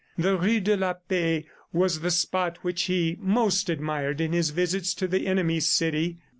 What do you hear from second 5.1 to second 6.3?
enemy's city.